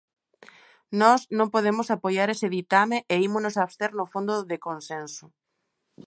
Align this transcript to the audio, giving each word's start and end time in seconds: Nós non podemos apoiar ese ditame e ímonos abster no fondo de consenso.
Nós 1.01 1.21
non 1.37 1.51
podemos 1.55 1.87
apoiar 1.95 2.27
ese 2.35 2.47
ditame 2.55 2.97
e 3.13 3.15
ímonos 3.27 3.55
abster 3.63 3.91
no 3.95 4.05
fondo 4.13 4.33
de 4.49 4.57
consenso. 4.67 5.25